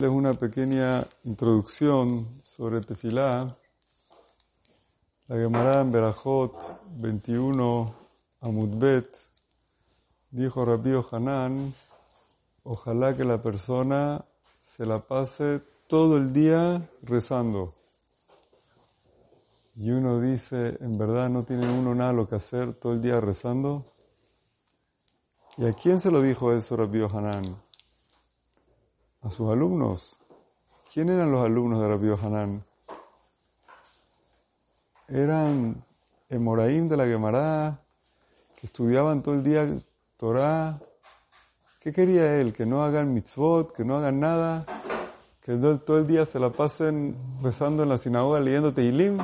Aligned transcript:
Es 0.00 0.08
una 0.08 0.32
pequeña 0.32 1.04
introducción 1.24 2.40
sobre 2.44 2.80
Tefilá. 2.80 3.56
La 5.26 5.36
Gemara 5.36 5.80
en 5.80 5.90
Berajot 5.90 6.54
21 6.98 7.90
Amudbet 8.42 9.08
dijo 10.30 10.64
Rabbi 10.64 10.92
Hanan, 11.10 11.74
ojalá 12.62 13.16
que 13.16 13.24
la 13.24 13.40
persona 13.40 14.24
se 14.62 14.86
la 14.86 15.00
pase 15.00 15.62
todo 15.88 16.16
el 16.16 16.32
día 16.32 16.88
rezando. 17.02 17.74
Y 19.74 19.90
uno 19.90 20.20
dice, 20.20 20.78
en 20.80 20.96
verdad 20.96 21.28
no 21.28 21.42
tiene 21.42 21.68
uno 21.68 21.92
nada 21.92 22.12
lo 22.12 22.28
que 22.28 22.36
hacer 22.36 22.72
todo 22.74 22.92
el 22.92 23.00
día 23.00 23.20
rezando. 23.20 23.84
¿Y 25.56 25.66
a 25.66 25.72
quién 25.72 25.98
se 25.98 26.12
lo 26.12 26.22
dijo 26.22 26.52
eso 26.52 26.76
Rabbi 26.76 27.02
Hanan? 27.02 27.67
A 29.22 29.30
sus 29.30 29.50
alumnos. 29.50 30.18
¿Quién 30.92 31.08
eran 31.10 31.30
los 31.30 31.44
alumnos 31.44 31.80
de 31.80 31.88
Rabbi 31.88 32.08
Hanan? 32.22 32.64
Eran 35.08 35.84
Emoraim 36.28 36.88
de 36.88 36.96
la 36.96 37.06
Gemara, 37.06 37.80
que 38.56 38.66
estudiaban 38.66 39.22
todo 39.22 39.34
el 39.34 39.42
día 39.42 39.66
Torah. 40.16 40.78
¿Qué 41.80 41.92
quería 41.92 42.40
él? 42.40 42.52
Que 42.52 42.66
no 42.66 42.82
hagan 42.82 43.14
mitzvot, 43.14 43.72
que 43.72 43.84
no 43.84 43.96
hagan 43.96 44.20
nada, 44.20 44.66
que 45.40 45.56
todo 45.56 45.98
el 45.98 46.06
día 46.06 46.26
se 46.26 46.38
la 46.38 46.50
pasen 46.50 47.16
rezando 47.42 47.82
en 47.82 47.88
la 47.88 47.96
sinagoga, 47.96 48.40
leyendo 48.40 48.74
Teilim. 48.74 49.18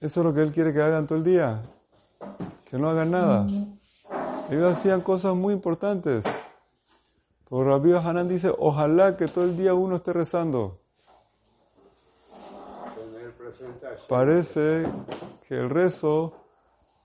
Eso 0.00 0.20
es 0.20 0.26
lo 0.26 0.32
que 0.32 0.42
él 0.42 0.52
quiere 0.52 0.72
que 0.72 0.80
hagan 0.80 1.06
todo 1.06 1.18
el 1.18 1.24
día, 1.24 1.62
que 2.64 2.78
no 2.78 2.88
hagan 2.88 3.10
nada. 3.10 3.46
Ellos 4.48 4.78
hacían 4.78 5.00
cosas 5.02 5.34
muy 5.34 5.52
importantes. 5.52 6.24
Pero 7.48 7.64
Rabbi 7.64 7.92
Hanan 7.92 8.28
dice, 8.28 8.52
ojalá 8.56 9.16
que 9.16 9.26
todo 9.26 9.44
el 9.44 9.56
día 9.56 9.74
uno 9.74 9.96
esté 9.96 10.12
rezando. 10.12 10.80
Parece 14.08 14.84
que 15.46 15.54
el 15.54 15.70
rezo 15.70 16.34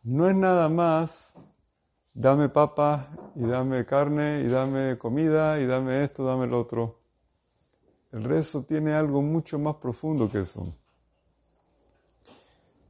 no 0.03 0.29
es 0.29 0.35
nada 0.35 0.67
más 0.67 1.33
dame 2.13 2.49
papa 2.49 3.09
y 3.35 3.45
dame 3.45 3.85
carne 3.85 4.41
y 4.41 4.47
dame 4.47 4.97
comida 4.97 5.59
y 5.59 5.65
dame 5.65 6.03
esto, 6.03 6.25
dame 6.25 6.47
lo 6.47 6.59
otro. 6.59 6.99
El 8.11 8.23
rezo 8.23 8.63
tiene 8.63 8.93
algo 8.93 9.21
mucho 9.21 9.57
más 9.57 9.75
profundo 9.77 10.29
que 10.29 10.41
eso. 10.41 10.63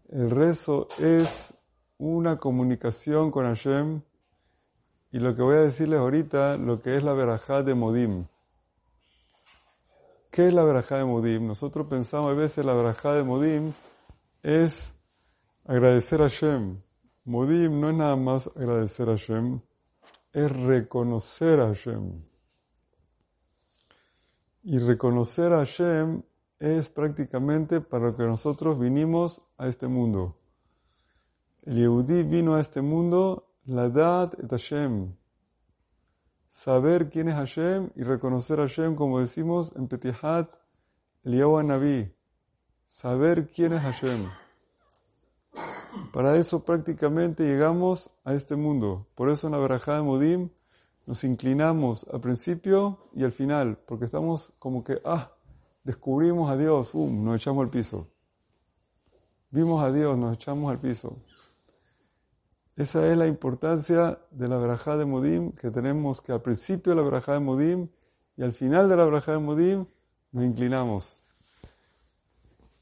El 0.09 0.29
rezo 0.29 0.87
es 0.99 1.53
una 1.97 2.37
comunicación 2.37 3.31
con 3.31 3.45
Hashem 3.45 4.01
y 5.13 5.19
lo 5.19 5.35
que 5.35 5.43
voy 5.43 5.55
a 5.57 5.59
decirles 5.59 5.99
ahorita, 5.99 6.57
lo 6.57 6.81
que 6.81 6.97
es 6.97 7.03
la 7.03 7.13
verajá 7.13 7.61
de 7.61 7.75
Modim. 7.75 8.25
¿Qué 10.31 10.47
es 10.47 10.53
la 10.55 10.63
verajá 10.63 10.97
de 10.97 11.05
Modim? 11.05 11.45
Nosotros 11.45 11.85
pensamos 11.85 12.29
a 12.29 12.33
veces 12.33 12.65
la 12.65 12.73
verajá 12.73 13.13
de 13.13 13.23
Modim 13.23 13.73
es 14.41 14.95
agradecer 15.65 16.19
a 16.19 16.29
Hashem. 16.29 16.81
Modim 17.25 17.79
no 17.79 17.91
es 17.91 17.95
nada 17.95 18.15
más 18.15 18.49
agradecer 18.55 19.07
a 19.07 19.11
Hashem, 19.11 19.59
es 20.31 20.51
reconocer 20.51 21.59
a 21.59 21.67
Hashem. 21.67 22.23
Y 24.63 24.79
reconocer 24.79 25.53
a 25.53 25.57
Hashem 25.57 26.23
es 26.57 26.89
prácticamente 26.89 27.81
para 27.81 28.05
lo 28.05 28.17
que 28.17 28.23
nosotros 28.23 28.79
vinimos 28.79 29.45
a 29.59 29.67
este 29.67 29.87
mundo. 29.87 30.39
El 31.61 31.75
Yehudi 31.75 32.23
vino 32.23 32.55
a 32.55 32.61
este 32.61 32.81
mundo 32.81 33.52
la 33.65 33.89
dad 33.89 34.33
et 34.39 34.49
Hashem. 34.49 35.15
Saber 36.47 37.09
quién 37.09 37.29
es 37.29 37.35
Hashem 37.35 37.89
y 37.95 38.03
reconocer 38.03 38.59
a 38.59 38.63
Hashem, 38.63 38.95
como 38.95 39.19
decimos 39.19 39.73
en 39.75 39.87
Petihat 39.87 40.49
Eliyahu 41.23 41.63
Naví. 41.63 42.13
Saber 42.87 43.49
quién 43.49 43.73
es 43.73 43.81
Hashem. 43.81 44.29
Para 46.11 46.37
eso 46.37 46.63
prácticamente 46.63 47.43
llegamos 47.43 48.09
a 48.23 48.33
este 48.33 48.55
mundo. 48.55 49.07
Por 49.15 49.29
eso 49.29 49.47
en 49.47 49.53
la 49.53 49.59
Berajá 49.59 49.95
de 49.95 50.03
Modim 50.03 50.49
nos 51.05 51.23
inclinamos 51.23 52.05
al 52.11 52.21
principio 52.21 53.09
y 53.13 53.23
al 53.23 53.31
final, 53.31 53.77
porque 53.85 54.05
estamos 54.05 54.53
como 54.59 54.83
que, 54.83 55.01
ah, 55.05 55.31
descubrimos 55.83 56.49
a 56.49 56.57
Dios, 56.57 56.93
um, 56.93 57.23
nos 57.23 57.35
echamos 57.35 57.63
al 57.63 57.69
piso. 57.69 58.07
Vimos 59.49 59.83
a 59.83 59.91
Dios, 59.91 60.17
nos 60.17 60.35
echamos 60.35 60.71
al 60.71 60.79
piso. 60.79 61.17
Esa 62.75 63.07
es 63.11 63.15
la 63.15 63.27
importancia 63.27 64.19
de 64.31 64.47
la 64.47 64.57
verajá 64.57 64.97
de 64.97 65.05
Modim, 65.05 65.51
que 65.51 65.69
tenemos 65.69 66.21
que 66.21 66.31
al 66.31 66.41
principio 66.41 66.91
de 66.91 66.95
la 66.95 67.03
verajá 67.03 67.33
de 67.33 67.39
Modim 67.39 67.87
y 68.35 68.41
al 68.41 68.51
final 68.51 68.89
de 68.89 68.95
la 68.95 69.05
verajá 69.05 69.33
de 69.33 69.37
Modim 69.37 69.85
nos 70.31 70.43
inclinamos. 70.43 71.21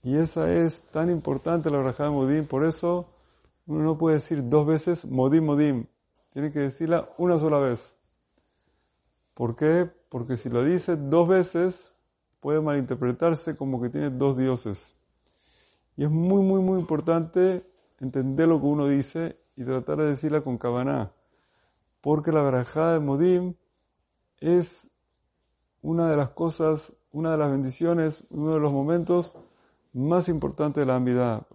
Y 0.02 0.16
esa 0.16 0.52
es 0.53 0.81
tan 0.84 1.09
importante 1.09 1.69
la 1.69 1.79
verajá 1.79 2.06
de 2.06 2.12
Modim, 2.12 2.46
por 2.46 2.63
eso 2.63 3.09
uno 3.68 3.84
no 3.84 3.97
puede 3.97 4.16
decir 4.16 4.47
dos 4.47 4.66
veces 4.66 5.06
Modim, 5.06 5.44
Modim. 5.44 5.85
Tiene 6.29 6.53
que 6.53 6.59
decirla 6.59 7.09
una 7.18 7.38
sola 7.38 7.59
vez. 7.59 7.97
¿Por 9.34 9.58
qué? 9.58 9.90
Porque 10.08 10.38
si 10.38 10.47
lo 10.50 10.63
dice 10.63 10.96
dos 10.96 11.28
veces, 11.28 11.94
puede 12.40 12.62
malinterpretarse 12.62 13.58
como 13.58 13.81
que 13.81 13.90
tiene 13.90 14.09
dos 14.09 14.38
dioses. 14.38 14.96
Y 15.97 16.06
es 16.06 16.09
muy, 16.09 16.41
muy, 16.41 16.62
muy 16.62 16.79
importante 16.79 17.69
entender 18.00 18.47
lo 18.47 18.62
que 18.62 18.68
uno 18.68 18.88
dice 18.88 19.41
y 19.56 19.66
tratar 19.66 19.98
de 19.98 20.06
decirla 20.06 20.42
con 20.42 20.58
cabana, 20.58 21.12
porque 22.02 22.32
la 22.32 22.42
barajada 22.42 22.94
de 22.94 23.00
Modim 23.00 23.56
es 24.40 24.90
una 25.82 26.10
de 26.10 26.18
las 26.18 26.30
cosas, 26.30 26.94
una 27.12 27.32
de 27.32 27.38
las 27.38 27.52
bendiciones, 27.52 28.24
uno 28.30 28.54
de 28.54 28.60
los 28.60 28.72
momentos 28.72 29.38
más 29.94 30.30
importantes 30.30 30.82
de 30.82 30.86
la 30.86 31.00
vida. 31.00 31.46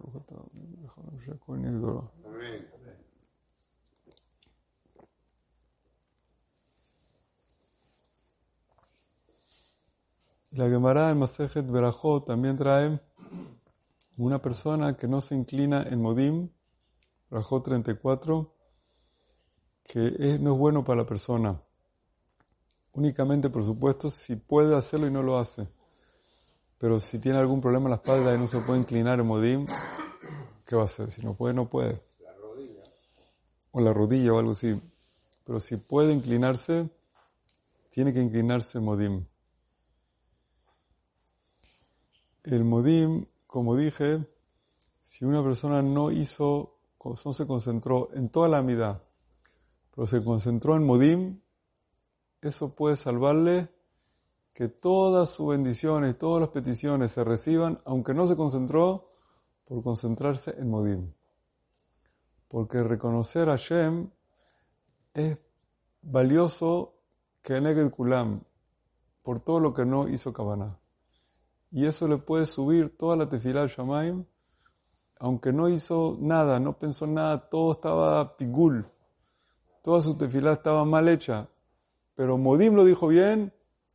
La 10.51 10.69
Gemara 10.69 11.11
en 11.11 11.19
Masejet 11.19 11.69
Berajot 11.69 12.25
también 12.25 12.57
trae 12.57 12.99
una 14.17 14.41
persona 14.41 14.97
que 14.97 15.07
no 15.07 15.21
se 15.21 15.35
inclina 15.35 15.83
en 15.83 16.01
Modim, 16.01 16.49
Rajó 17.29 17.61
34, 17.61 18.53
que 19.83 20.37
no 20.39 20.53
es 20.53 20.57
bueno 20.57 20.83
para 20.83 21.01
la 21.01 21.05
persona. 21.05 21.61
Únicamente, 22.93 23.49
por 23.49 23.63
supuesto, 23.63 24.09
si 24.09 24.35
puede 24.35 24.75
hacerlo 24.75 25.07
y 25.07 25.11
no 25.11 25.21
lo 25.21 25.37
hace. 25.37 25.67
Pero 26.77 26.99
si 26.99 27.19
tiene 27.19 27.37
algún 27.37 27.59
problema 27.59 27.85
en 27.85 27.91
la 27.91 27.95
espalda 27.97 28.33
y 28.33 28.37
no 28.37 28.47
se 28.47 28.59
puede 28.59 28.79
inclinar 28.79 29.19
en 29.19 29.27
modim, 29.27 29.65
¿qué 30.65 30.75
va 30.75 30.83
a 30.83 30.85
hacer? 30.85 31.11
Si 31.11 31.21
no 31.21 31.35
puede, 31.35 31.53
no 31.53 31.69
puede. 31.69 32.01
La 32.19 32.33
rodilla. 32.33 32.83
O 33.71 33.81
la 33.81 33.93
rodilla 33.93 34.33
o 34.33 34.39
algo 34.39 34.51
así. 34.51 34.79
Pero 35.43 35.59
si 35.59 35.77
puede 35.77 36.13
inclinarse, 36.13 36.89
tiene 37.89 38.13
que 38.13 38.21
inclinarse 38.21 38.77
en 38.77 38.83
modim. 38.83 39.25
El 42.43 42.63
modim, 42.63 43.25
como 43.47 43.75
dije, 43.75 44.25
si 45.01 45.25
una 45.25 45.43
persona 45.43 45.81
no 45.81 46.11
hizo 46.11 46.76
no 47.23 47.33
se 47.33 47.47
concentró 47.47 48.09
en 48.13 48.29
toda 48.29 48.47
la 48.47 48.59
amidad, 48.59 49.03
pero 49.93 50.07
se 50.07 50.23
concentró 50.23 50.75
en 50.75 50.85
Modim, 50.85 51.41
eso 52.41 52.75
puede 52.75 52.95
salvarle 52.95 53.69
que 54.53 54.67
todas 54.67 55.29
sus 55.29 55.49
bendiciones, 55.49 56.11
y 56.11 56.17
todas 56.17 56.41
las 56.41 56.49
peticiones 56.49 57.11
se 57.11 57.23
reciban, 57.23 57.79
aunque 57.85 58.13
no 58.13 58.25
se 58.25 58.35
concentró 58.35 59.11
por 59.65 59.83
concentrarse 59.83 60.55
en 60.57 60.69
Modim. 60.69 61.13
Porque 62.47 62.81
reconocer 62.81 63.49
a 63.49 63.55
Shem 63.55 64.09
es 65.13 65.37
valioso 66.01 66.95
que 67.41 67.59
Neged 67.59 67.91
Kulam, 67.91 68.41
por 69.21 69.41
todo 69.41 69.59
lo 69.59 69.73
que 69.73 69.85
no 69.85 70.07
hizo 70.07 70.33
Kabbalah. 70.33 70.79
Y 71.71 71.85
eso 71.85 72.07
le 72.07 72.17
puede 72.17 72.45
subir 72.45 72.97
toda 72.97 73.15
la 73.15 73.27
tefilá 73.27 73.65
Shamaim 73.67 74.25
aunque 75.19 75.51
no 75.51 75.69
hizo 75.69 76.17
nada, 76.19 76.59
no 76.59 76.77
pensó 76.77 77.07
nada, 77.07 77.49
todo 77.49 77.71
estaba 77.71 78.37
pigul, 78.37 78.87
toda 79.81 80.01
su 80.01 80.17
tefilá 80.17 80.53
estaba 80.53 80.85
mal 80.85 81.07
hecha, 81.07 81.49
pero 82.15 82.37
Modim 82.37 82.75
lo 82.75 82.83
dijo 82.83 83.07
bien, 83.07 83.53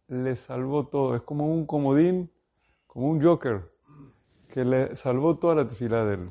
le 0.08 0.36
salvó 0.36 0.86
todo, 0.86 1.14
es 1.14 1.22
como 1.22 1.52
un 1.52 1.66
comodín, 1.66 2.30
como 2.86 3.08
un 3.08 3.22
joker, 3.22 3.72
que 4.48 4.64
le 4.64 4.94
salvó 4.96 5.38
toda 5.38 5.54
la 5.54 5.66
tefilá 5.66 6.04
de 6.04 6.14
él. 6.14 6.30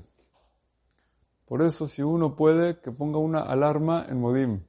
Por 1.45 1.61
eso 1.61 1.85
si 1.85 2.01
uno 2.01 2.35
puede, 2.35 2.79
que 2.79 2.91
ponga 2.91 3.17
una 3.17 3.41
alarma 3.41 4.05
en 4.07 4.21
Modim. 4.21 4.61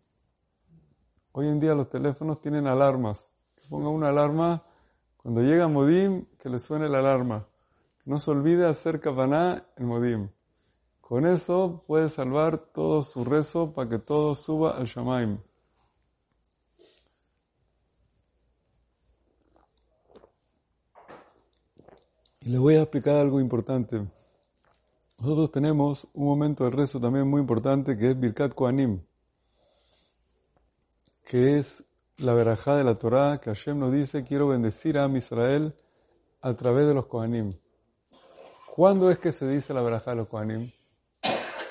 Hoy 1.30 1.46
en 1.48 1.60
día 1.60 1.74
los 1.74 1.88
teléfonos 1.88 2.40
tienen 2.40 2.66
alarmas, 2.66 3.32
que 3.54 3.62
ponga 3.68 3.88
una 3.88 4.08
alarma, 4.08 4.64
cuando 5.16 5.42
llega 5.42 5.68
Modim, 5.68 6.26
que 6.38 6.48
le 6.48 6.58
suene 6.58 6.88
la 6.88 6.98
alarma. 6.98 7.46
No 8.04 8.18
se 8.18 8.30
olvide 8.30 8.66
hacer 8.66 9.00
Kavaná 9.00 9.66
en 9.76 9.86
Modim. 9.86 10.28
Con 11.00 11.26
eso 11.26 11.84
puede 11.86 12.08
salvar 12.08 12.58
todo 12.58 13.02
su 13.02 13.24
rezo 13.24 13.72
para 13.72 13.88
que 13.88 13.98
todo 13.98 14.34
suba 14.34 14.76
al 14.76 14.86
Shamaim. 14.86 15.38
Y 22.40 22.48
les 22.48 22.58
voy 22.58 22.74
a 22.74 22.82
explicar 22.82 23.16
algo 23.16 23.40
importante. 23.40 24.04
Nosotros 25.18 25.52
tenemos 25.52 26.08
un 26.14 26.26
momento 26.26 26.64
de 26.64 26.70
rezo 26.70 26.98
también 26.98 27.28
muy 27.28 27.40
importante 27.40 27.96
que 27.96 28.10
es 28.10 28.18
Birkat 28.18 28.54
Kohanim, 28.54 29.00
que 31.24 31.58
es 31.58 31.84
la 32.16 32.34
verajá 32.34 32.76
de 32.76 32.82
la 32.82 32.98
Torá 32.98 33.38
que 33.38 33.50
Hashem 33.50 33.78
nos 33.78 33.92
dice, 33.92 34.24
quiero 34.24 34.48
bendecir 34.48 34.98
a 34.98 35.06
Israel 35.16 35.76
a 36.40 36.54
través 36.54 36.88
de 36.88 36.94
los 36.94 37.06
Kohanim. 37.06 37.52
¿Cuándo 38.74 39.10
es 39.10 39.18
que 39.18 39.32
se 39.32 39.46
dice 39.46 39.74
la 39.74 39.82
verajá 39.82 40.14
de 40.14 40.24
Kohanim? 40.24 40.72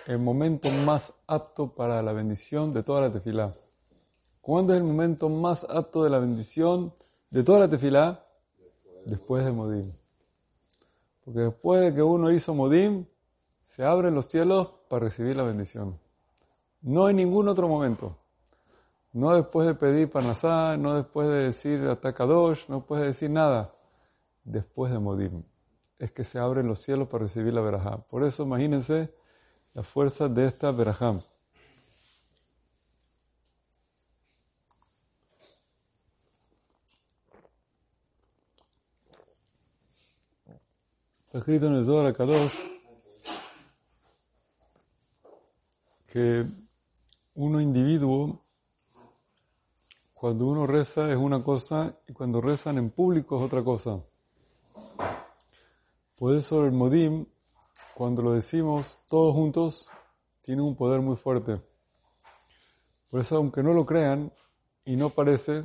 El 0.06 0.20
momento 0.20 0.70
más 0.70 1.12
apto 1.26 1.74
para 1.74 2.00
la 2.04 2.14
bendición 2.14 2.72
de 2.72 2.84
toda 2.84 3.02
la 3.02 3.12
tefilá. 3.12 3.52
¿Cuándo 4.40 4.74
es 4.74 4.78
el 4.78 4.84
momento 4.84 5.28
más 5.28 5.66
apto 5.68 6.04
de 6.04 6.12
la 6.12 6.20
bendición 6.20 6.94
de 7.32 7.42
toda 7.42 7.62
la 7.62 7.68
tefilá? 7.68 8.24
Después 9.08 9.44
de 9.44 9.52
Modim. 9.52 9.92
Porque 11.26 11.40
después 11.40 11.82
de 11.82 11.96
que 11.96 12.04
uno 12.04 12.32
hizo 12.32 12.54
Modim, 12.54 13.08
se 13.64 13.84
abren 13.84 14.14
los 14.14 14.28
cielos 14.28 14.72
para 14.88 15.06
recibir 15.06 15.36
la 15.36 15.42
bendición. 15.42 16.00
No 16.82 17.08
hay 17.08 17.16
ningún 17.16 17.48
otro 17.48 17.68
momento. 17.68 18.16
No 19.12 19.36
después 19.36 19.66
de 19.66 19.74
pedir 19.74 20.12
Panasá, 20.12 20.78
no 20.78 20.98
después 20.98 21.28
de 21.30 21.46
decir 21.46 21.82
Atakadosh, 21.82 22.70
no 22.70 22.76
después 22.76 23.02
de 23.02 23.08
decir 23.08 23.32
nada. 23.32 23.74
Después 24.44 24.92
de 24.92 25.00
Modim. 25.00 25.44
Es 26.02 26.12
que 26.12 26.24
se 26.24 26.40
abren 26.40 26.66
los 26.66 26.80
cielos 26.80 27.08
para 27.10 27.26
recibir 27.26 27.54
la 27.54 27.62
verajá. 27.62 27.98
Por 27.98 28.24
eso 28.24 28.42
imagínense 28.42 29.14
la 29.76 29.84
fuerza 29.84 30.28
de 30.28 30.48
esta 30.48 30.72
verajá. 30.72 31.20
Está 41.26 41.38
escrito 41.38 41.68
en 41.68 41.76
el 41.76 41.86
Zohar 41.86 42.12
Kadosh 42.16 42.58
que 46.08 46.48
uno 47.36 47.62
individuo, 47.62 48.44
cuando 50.16 50.48
uno 50.48 50.66
reza 50.66 51.12
es 51.12 51.18
una 51.18 51.44
cosa 51.44 51.96
y 52.08 52.14
cuando 52.14 52.42
rezan 52.42 52.80
en 52.80 52.90
público 52.90 53.38
es 53.38 53.46
otra 53.46 53.64
cosa. 53.64 54.02
Por 56.22 56.36
eso 56.36 56.64
el 56.68 56.72
modim, 56.72 57.26
cuando 57.96 58.22
lo 58.22 58.34
decimos 58.34 59.00
todos 59.08 59.34
juntos, 59.34 59.90
tiene 60.44 60.62
un 60.62 60.76
poder 60.76 61.02
muy 61.02 61.16
fuerte. 61.16 61.60
Por 63.10 63.22
eso, 63.22 63.38
aunque 63.38 63.64
no 63.64 63.74
lo 63.74 63.88
crean 63.88 64.32
y 64.86 64.98
no 64.98 65.10
parece, 65.10 65.64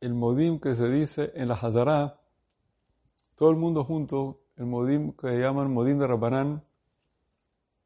el 0.00 0.14
modim 0.14 0.60
que 0.60 0.74
se 0.74 0.88
dice 0.88 1.30
en 1.34 1.48
la 1.48 1.56
Hazara, 1.56 2.18
todo 3.34 3.50
el 3.50 3.56
mundo 3.56 3.84
junto, 3.84 4.40
el 4.56 4.64
modim 4.64 5.12
que 5.12 5.38
llaman 5.38 5.70
modim 5.70 5.98
de 5.98 6.06
Rabbanán, 6.06 6.64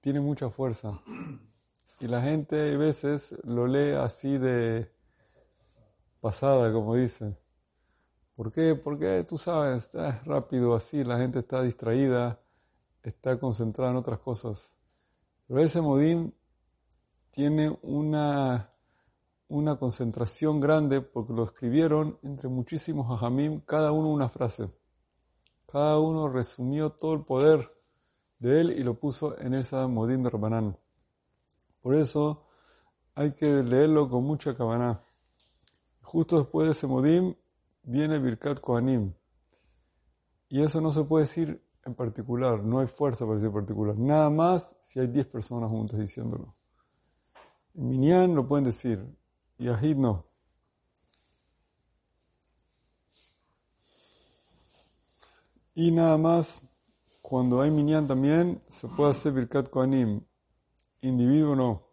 tiene 0.01 0.21
mucha 0.21 0.49
fuerza. 0.49 1.03
Y 1.99 2.07
la 2.07 2.23
gente 2.23 2.73
a 2.73 2.79
veces 2.79 3.35
lo 3.43 3.67
lee 3.67 3.97
así 3.97 4.39
de 4.39 4.93
pasada, 6.21 6.73
como 6.73 6.95
dicen. 6.95 7.37
¿Por 8.41 8.53
qué? 8.53 8.75
Porque 8.75 9.23
tú 9.29 9.37
sabes, 9.37 9.95
es 9.95 10.25
rápido 10.25 10.75
así, 10.75 11.05
la 11.05 11.19
gente 11.19 11.41
está 11.41 11.61
distraída, 11.61 12.41
está 13.03 13.39
concentrada 13.39 13.91
en 13.91 13.99
otras 13.99 14.19
cosas. 14.21 14.75
Pero 15.47 15.61
ese 15.61 15.83
modim 15.83 16.33
tiene 17.29 17.79
una, 17.83 18.73
una 19.49 19.77
concentración 19.79 20.59
grande 20.59 21.03
porque 21.03 21.35
lo 21.35 21.45
escribieron 21.45 22.19
entre 22.23 22.49
muchísimos 22.49 23.11
hajamim, 23.11 23.61
cada 23.61 23.93
uno 23.93 24.09
una 24.09 24.31
frase. 24.31 24.71
Cada 25.71 25.99
uno 25.99 26.27
resumió 26.27 26.93
todo 26.93 27.13
el 27.13 27.25
poder 27.27 27.71
de 28.39 28.63
él 28.63 28.71
y 28.71 28.83
lo 28.83 28.99
puso 28.99 29.39
en 29.39 29.53
esa 29.53 29.87
modim 29.87 30.23
de 30.23 30.31
Rabanán. 30.31 30.79
Por 31.83 31.95
eso 31.95 32.47
hay 33.15 33.33
que 33.33 33.63
leerlo 33.63 34.09
con 34.09 34.25
mucha 34.25 34.57
cabana. 34.57 35.05
Justo 36.01 36.39
después 36.39 36.69
de 36.69 36.73
ese 36.73 36.87
modim 36.87 37.35
viene 37.83 38.19
Birkat 38.19 38.61
Kohanim. 38.61 39.13
Y 40.49 40.63
eso 40.63 40.81
no 40.81 40.91
se 40.93 41.05
puede 41.05 41.25
decir 41.25 41.63
en 41.85 41.95
particular, 41.95 42.63
no 42.63 42.81
hay 42.81 42.87
fuerza 42.87 43.25
para 43.25 43.39
decir 43.39 43.53
particular. 43.53 43.97
Nada 43.97 44.31
más 44.31 44.77
si 44.81 45.01
hay 45.01 45.07
10 45.07 45.27
personas 45.27 45.71
juntas 45.71 45.99
diciéndolo. 45.99 46.55
En 47.75 47.89
Minyan 47.89 48.35
lo 48.35 48.47
pueden 48.47 48.65
decir, 48.65 49.07
y 49.59 49.69
Ahid 49.69 49.97
no. 49.97 50.27
Y 55.75 55.93
nada 55.93 56.19
más, 56.19 56.63
cuando 57.23 57.63
hay 57.63 57.71
Minyan 57.71 58.07
también, 58.07 58.63
se 58.69 58.89
puede 58.89 59.13
hacer 59.13 59.33
Birkat 59.33 59.71
Kohanim 59.71 60.23
individuo 61.01 61.57
no. 61.57 61.90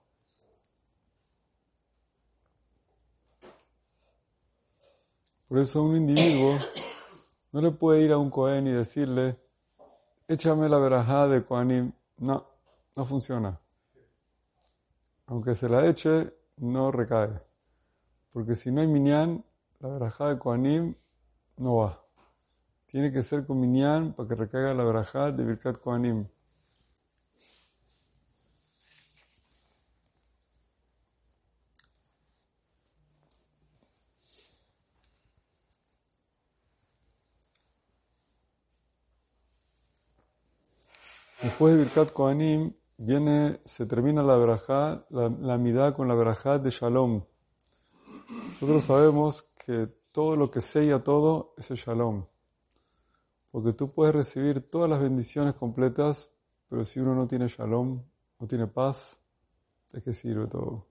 Por 5.47 5.59
eso 5.59 5.81
un 5.81 5.95
individuo 5.95 6.57
no 7.53 7.61
le 7.61 7.71
puede 7.71 8.01
ir 8.01 8.11
a 8.11 8.17
un 8.17 8.29
Cohen 8.29 8.67
y 8.67 8.71
decirle, 8.71 9.39
échame 10.27 10.67
la 10.67 10.77
verajá 10.77 11.29
de 11.29 11.43
Kohanim. 11.45 11.93
No, 12.17 12.45
no 12.95 13.05
funciona. 13.05 13.57
Aunque 15.27 15.55
se 15.55 15.69
la 15.69 15.87
eche, 15.87 16.33
no 16.57 16.91
recae. 16.91 17.39
Porque 18.33 18.55
si 18.55 18.71
no 18.71 18.81
hay 18.81 18.87
minyan, 18.87 19.45
la 19.79 19.87
verajá 19.89 20.29
de 20.29 20.37
Kohanim 20.37 20.95
no 21.57 21.77
va. 21.77 22.03
Tiene 22.87 23.11
que 23.11 23.23
ser 23.23 23.45
con 23.45 23.59
minyan 23.59 24.13
para 24.13 24.27
que 24.27 24.35
recaiga 24.35 24.73
la 24.73 24.83
verajá 24.83 25.31
de 25.31 25.45
Birkat 25.45 25.77
Kohanim. 25.79 26.27
Después 41.41 41.73
de 41.75 41.83
Birkat 41.83 42.11
Kohanim, 42.13 42.73
viene, 42.97 43.59
se 43.63 43.85
termina 43.85 44.23
la 44.23 44.37
verajá, 44.37 45.05
la, 45.11 45.29
la 45.29 45.93
con 45.93 46.07
la 46.07 46.15
verajá 46.15 46.57
de 46.57 46.71
Shalom. 46.71 47.23
Nosotros 48.53 48.83
sabemos 48.83 49.43
que 49.63 49.87
todo 50.11 50.35
lo 50.35 50.49
que 50.49 50.61
sella 50.61 51.03
todo 51.03 51.53
es 51.57 51.69
el 51.69 51.77
Shalom. 51.77 52.25
Porque 53.51 53.73
tú 53.73 53.93
puedes 53.93 54.15
recibir 54.15 54.67
todas 54.67 54.89
las 54.89 54.99
bendiciones 54.99 55.53
completas, 55.53 56.31
pero 56.67 56.83
si 56.83 56.99
uno 56.99 57.13
no 57.13 57.27
tiene 57.27 57.47
Shalom, 57.47 58.03
no 58.39 58.47
tiene 58.47 58.65
paz, 58.65 59.19
¿de 59.93 60.01
qué 60.01 60.13
sirve 60.13 60.47
todo? 60.47 60.87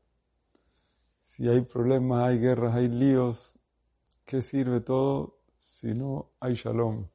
Si 1.21 1.49
hay 1.49 1.62
problemas, 1.62 2.29
hay 2.29 2.38
guerras, 2.38 2.76
hay 2.76 2.87
líos, 2.87 3.59
¿qué 4.25 4.43
sirve 4.43 4.81
todo 4.81 5.41
si 5.59 5.93
no 5.93 6.31
hay 6.38 6.55
Shalom? 6.55 7.09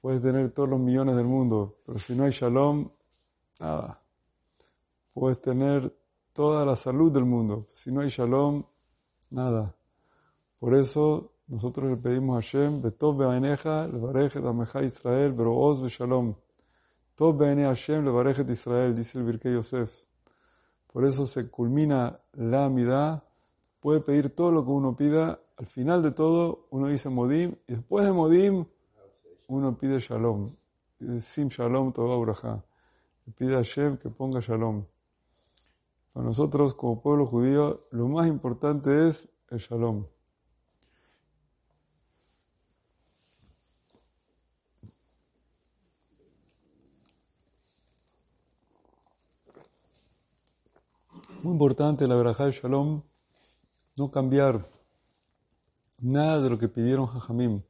Puedes 0.00 0.22
tener 0.22 0.50
todos 0.50 0.68
los 0.68 0.78
millones 0.78 1.16
del 1.16 1.26
mundo, 1.26 1.78
pero 1.84 1.98
si 1.98 2.14
no 2.14 2.24
hay 2.24 2.30
shalom, 2.30 2.88
nada. 3.58 4.00
Puedes 5.12 5.40
tener 5.40 5.92
toda 6.32 6.64
la 6.64 6.76
salud 6.76 7.10
del 7.10 7.24
mundo, 7.24 7.66
si 7.72 7.90
no 7.90 8.00
hay 8.00 8.08
shalom, 8.08 8.62
nada. 9.30 9.74
Por 10.58 10.74
eso 10.74 11.32
nosotros 11.48 11.90
le 11.90 11.96
pedimos 11.96 12.36
a 12.36 12.40
Hashem, 12.40 12.82
Betov 12.82 13.16
be'aneja, 13.16 13.88
levarechet 13.88 14.44
ameja 14.44 14.82
Israel, 14.82 15.32
bero'oz 15.32 15.82
shalom. 15.88 16.34
Tov 17.14 17.36
be'ane 17.36 17.64
Hashem, 17.64 18.04
levarechet 18.04 18.48
Israel, 18.50 18.94
dice 18.94 19.18
el 19.18 19.24
Birkei 19.24 19.54
Yosef. 19.54 20.06
Por 20.92 21.04
eso 21.04 21.26
se 21.26 21.50
culmina 21.50 22.20
la 22.34 22.66
amidad, 22.66 23.24
puede 23.80 24.00
pedir 24.00 24.34
todo 24.34 24.52
lo 24.52 24.64
que 24.64 24.70
uno 24.70 24.94
pida, 24.94 25.40
al 25.56 25.66
final 25.66 26.02
de 26.02 26.12
todo 26.12 26.66
uno 26.70 26.88
dice 26.88 27.08
Modim, 27.08 27.56
y 27.66 27.74
después 27.74 28.04
de 28.04 28.12
Modim, 28.12 28.66
uno 29.48 29.76
pide 29.76 29.98
shalom, 29.98 30.54
sim 31.18 31.48
shalom 31.48 31.92
todo 31.92 32.20
braja, 32.20 32.62
pide 33.36 33.54
a 33.54 33.58
Hashem 33.58 33.96
que 33.96 34.10
ponga 34.10 34.40
shalom. 34.40 34.84
Para 36.12 36.26
nosotros 36.26 36.74
como 36.74 37.00
pueblo 37.00 37.26
judío 37.26 37.86
lo 37.90 38.08
más 38.08 38.28
importante 38.28 39.08
es 39.08 39.28
el 39.50 39.58
shalom. 39.58 40.06
Muy 51.42 51.52
importante 51.52 52.06
la 52.08 52.16
verajá 52.16 52.46
de 52.46 52.50
Shalom, 52.50 53.02
no 53.96 54.10
cambiar 54.10 54.68
nada 56.02 56.40
de 56.40 56.50
lo 56.50 56.58
que 56.58 56.68
pidieron 56.68 57.06
Jajamim 57.06 57.62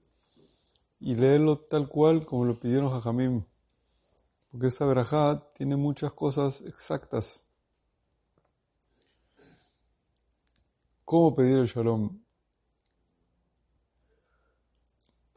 y 1.00 1.14
leerlo 1.14 1.58
tal 1.58 1.88
cual 1.88 2.26
como 2.26 2.44
lo 2.44 2.58
pidieron 2.58 2.90
Jajamim, 2.90 3.44
porque 4.50 4.66
esta 4.66 4.86
verajá 4.86 5.52
tiene 5.54 5.76
muchas 5.76 6.12
cosas 6.12 6.60
exactas. 6.62 7.40
¿Cómo 11.04 11.34
pedir 11.34 11.58
el 11.58 11.66
shalom? 11.66 12.18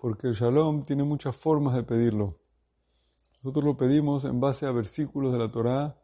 porque 0.01 0.27
el 0.27 0.33
shalom 0.33 0.81
tiene 0.81 1.03
muchas 1.03 1.37
formas 1.37 1.75
de 1.75 1.83
pedirlo. 1.83 2.39
Nosotros 3.43 3.63
lo 3.63 3.77
pedimos 3.77 4.25
en 4.25 4.39
base 4.39 4.65
a 4.65 4.71
versículos 4.71 5.31
de 5.31 5.37
la 5.37 5.51
Torá, 5.51 5.95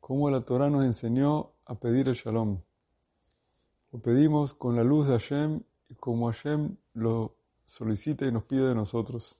como 0.00 0.28
la 0.28 0.42
Torá 0.42 0.68
nos 0.68 0.84
enseñó 0.84 1.54
a 1.64 1.80
pedir 1.80 2.08
el 2.08 2.14
shalom. 2.14 2.60
Lo 3.90 4.02
pedimos 4.02 4.52
con 4.52 4.76
la 4.76 4.84
luz 4.84 5.06
de 5.06 5.12
Hashem 5.12 5.62
y 5.88 5.94
como 5.94 6.26
Hashem 6.26 6.76
lo 6.92 7.37
solicita 7.68 8.26
y 8.26 8.32
nos 8.32 8.44
pide 8.44 8.68
de 8.68 8.74
nosotros. 8.74 9.36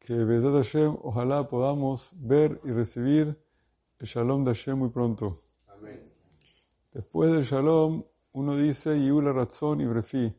Que 0.00 0.14
Bezat 0.24 0.52
Hashem, 0.52 0.96
ojalá 1.02 1.48
podamos 1.48 2.10
ver 2.16 2.60
y 2.64 2.72
recibir 2.72 3.40
el 4.00 4.06
shalom 4.06 4.44
de 4.44 4.50
Hashem 4.50 4.76
muy 4.76 4.90
pronto. 4.90 5.44
Después 6.92 7.32
del 7.32 7.44
shalom, 7.44 8.04
uno 8.32 8.56
dice 8.56 9.02
Yula 9.02 9.32
Ratzon 9.32 9.80
y 9.80 9.86
Brefi. 9.86 10.34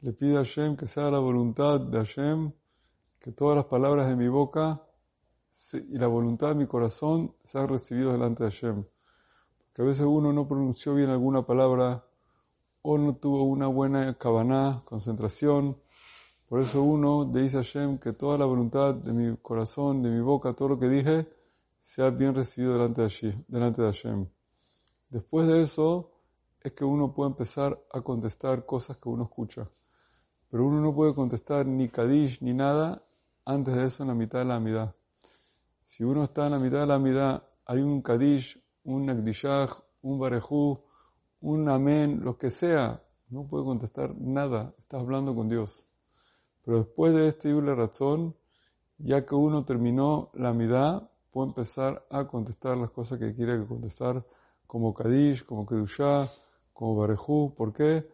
Le 0.00 0.12
pide 0.12 0.36
a 0.36 0.44
Hashem 0.44 0.76
que 0.76 0.86
sea 0.86 1.10
la 1.10 1.18
voluntad 1.18 1.80
de 1.80 1.98
Hashem, 1.98 2.52
que 3.18 3.32
todas 3.32 3.56
las 3.56 3.66
palabras 3.66 4.08
de 4.08 4.16
mi 4.16 4.28
boca 4.28 4.86
y 5.72 5.98
la 5.98 6.06
voluntad 6.06 6.50
de 6.50 6.54
mi 6.54 6.66
corazón 6.66 7.34
sean 7.42 7.68
recibidas 7.68 8.12
delante 8.12 8.44
de 8.44 8.50
Hashem. 8.50 8.84
Porque 9.80 9.88
a 9.88 9.92
veces 9.92 10.06
uno 10.06 10.30
no 10.30 10.46
pronunció 10.46 10.94
bien 10.94 11.08
alguna 11.08 11.46
palabra 11.46 12.04
o 12.82 12.98
no 12.98 13.16
tuvo 13.16 13.44
una 13.44 13.66
buena 13.66 14.12
kavaná, 14.18 14.82
concentración. 14.84 15.80
Por 16.46 16.60
eso 16.60 16.82
uno 16.82 17.24
dice 17.24 17.56
a 17.56 17.62
Hashem 17.62 17.96
que 17.96 18.12
toda 18.12 18.36
la 18.36 18.44
voluntad 18.44 18.94
de 18.94 19.14
mi 19.14 19.34
corazón, 19.38 20.02
de 20.02 20.10
mi 20.10 20.20
boca, 20.20 20.52
todo 20.52 20.68
lo 20.68 20.78
que 20.78 20.86
dije, 20.86 21.32
sea 21.78 22.10
bien 22.10 22.34
recibido 22.34 22.74
delante 22.74 23.00
de, 23.00 23.44
delante 23.48 23.80
de 23.80 23.88
Hashem. 23.88 24.28
Después 25.08 25.48
de 25.48 25.62
eso 25.62 26.12
es 26.60 26.72
que 26.72 26.84
uno 26.84 27.14
puede 27.14 27.30
empezar 27.30 27.82
a 27.90 28.02
contestar 28.02 28.66
cosas 28.66 28.98
que 28.98 29.08
uno 29.08 29.22
escucha. 29.22 29.66
Pero 30.50 30.66
uno 30.66 30.82
no 30.82 30.94
puede 30.94 31.14
contestar 31.14 31.64
ni 31.64 31.88
Kadish 31.88 32.42
ni 32.42 32.52
nada 32.52 33.02
antes 33.46 33.74
de 33.74 33.86
eso 33.86 34.02
en 34.02 34.08
la 34.08 34.14
mitad 34.14 34.40
de 34.40 34.44
la 34.44 34.56
amidad. 34.56 34.94
Si 35.80 36.04
uno 36.04 36.22
está 36.22 36.44
en 36.44 36.52
la 36.52 36.58
mitad 36.58 36.80
de 36.80 36.86
la 36.86 36.96
amidad, 36.96 37.44
hay 37.64 37.80
un 37.80 38.02
Kadish, 38.02 38.62
un 38.84 39.06
Nagdishach, 39.06 39.70
un 40.02 40.18
Barejú, 40.18 40.82
un 41.40 41.68
Amén, 41.68 42.20
lo 42.22 42.36
que 42.36 42.50
sea, 42.50 43.02
no 43.28 43.46
puede 43.46 43.64
contestar 43.64 44.14
nada, 44.16 44.74
estás 44.78 45.00
hablando 45.00 45.34
con 45.34 45.48
Dios. 45.48 45.86
Pero 46.64 46.78
después 46.78 47.14
de 47.14 47.28
este 47.28 47.50
Yule 47.50 47.74
Razón, 47.74 48.36
ya 48.98 49.24
que 49.24 49.34
uno 49.34 49.64
terminó 49.64 50.30
la 50.34 50.50
amidad, 50.50 51.10
puede 51.30 51.48
empezar 51.48 52.06
a 52.10 52.26
contestar 52.26 52.76
las 52.76 52.90
cosas 52.90 53.18
que 53.18 53.32
quiere 53.32 53.64
contestar, 53.66 54.26
como 54.66 54.92
Kadish, 54.92 55.44
como 55.44 55.66
Kedushah, 55.66 56.28
como 56.72 56.96
Barejú. 56.96 57.54
¿Por 57.56 57.72
qué? 57.72 58.08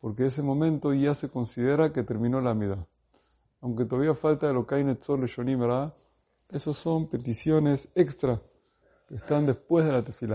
Porque 0.00 0.26
ese 0.26 0.42
momento 0.42 0.94
ya 0.94 1.14
se 1.14 1.28
considera 1.28 1.92
que 1.92 2.02
terminó 2.02 2.40
la 2.40 2.50
amidad. 2.50 2.86
Aunque 3.60 3.84
todavía 3.84 4.14
falta 4.14 4.52
lo 4.52 4.66
que 4.66 4.82
Netzor 4.82 5.26
Shonim, 5.26 5.60
¿verdad? 5.60 5.92
Esos 6.48 6.76
son 6.76 7.08
peticiones 7.08 7.88
extra 7.94 8.40
que 9.08 9.16
están 9.16 9.46
después 9.46 9.84
de 9.84 9.92
la 9.92 10.02
tefilá. 10.02 10.34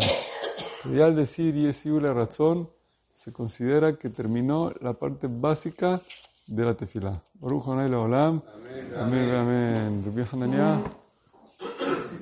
Y 0.86 1.00
al 1.00 1.16
decir 1.16 1.56
la 2.02 2.14
razón, 2.14 2.70
se 3.14 3.32
considera 3.32 3.98
que 3.98 4.10
terminó 4.10 4.74
la 4.82 4.94
parte 4.94 5.28
básica 5.30 6.02
de 6.48 6.66
la 6.66 6.74
tefilá. 6.74 7.14
Baruch 7.36 7.68
Hanay 7.68 7.94
Olam. 7.94 8.42
Amén. 8.98 9.32
Amén. 9.32 10.02
amén. 10.02 11.03